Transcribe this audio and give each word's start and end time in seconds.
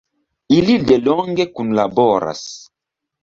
Ili 0.55 0.77
delonge 0.91 1.45
kunlaboras. 1.59 2.43